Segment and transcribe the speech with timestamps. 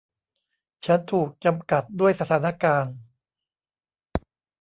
[0.85, 2.95] ฉันถูกจำกัดด้วยสถานการณ์